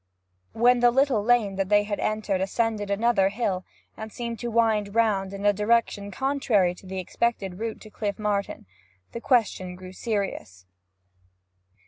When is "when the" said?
0.53-0.89